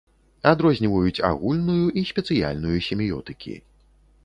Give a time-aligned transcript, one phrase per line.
[0.51, 3.53] Адрозніваюць агульную і спецыяльную семіётыкі.